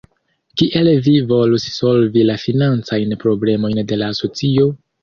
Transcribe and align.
Kiel 0.61 0.89
vi 1.09 1.13
volus 1.33 1.67
solvi 1.75 2.27
la 2.31 2.39
financajn 2.47 3.17
problemojn 3.27 3.87
de 3.93 4.03
la 4.05 4.15
asocio? 4.17 4.73